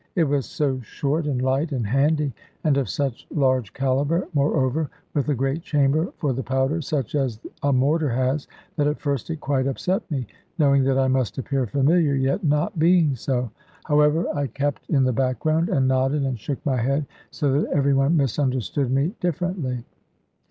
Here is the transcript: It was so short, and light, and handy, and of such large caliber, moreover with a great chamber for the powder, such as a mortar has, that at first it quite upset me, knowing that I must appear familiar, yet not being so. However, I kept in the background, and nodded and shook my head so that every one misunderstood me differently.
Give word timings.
It 0.15 0.23
was 0.23 0.47
so 0.47 0.79
short, 0.79 1.27
and 1.27 1.39
light, 1.43 1.71
and 1.71 1.85
handy, 1.85 2.33
and 2.63 2.75
of 2.75 2.89
such 2.89 3.27
large 3.29 3.71
caliber, 3.71 4.27
moreover 4.33 4.89
with 5.13 5.29
a 5.29 5.35
great 5.35 5.61
chamber 5.61 6.11
for 6.17 6.33
the 6.33 6.41
powder, 6.41 6.81
such 6.81 7.13
as 7.13 7.39
a 7.61 7.71
mortar 7.71 8.09
has, 8.09 8.47
that 8.77 8.87
at 8.87 8.99
first 8.99 9.29
it 9.29 9.39
quite 9.39 9.67
upset 9.67 10.09
me, 10.09 10.25
knowing 10.57 10.83
that 10.85 10.97
I 10.97 11.07
must 11.07 11.37
appear 11.37 11.67
familiar, 11.67 12.15
yet 12.15 12.43
not 12.43 12.79
being 12.79 13.15
so. 13.15 13.51
However, 13.85 14.25
I 14.33 14.47
kept 14.47 14.89
in 14.89 15.03
the 15.03 15.13
background, 15.13 15.69
and 15.69 15.87
nodded 15.87 16.23
and 16.23 16.39
shook 16.39 16.65
my 16.65 16.77
head 16.77 17.05
so 17.29 17.51
that 17.61 17.71
every 17.71 17.93
one 17.93 18.17
misunderstood 18.17 18.89
me 18.89 19.13
differently. 19.19 19.83